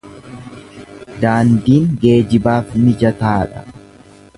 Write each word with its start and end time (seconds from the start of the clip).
Daandiin 1.25 1.85
geejibaaf 2.07 2.77
mijataa 2.87 3.39
dha. 3.55 3.67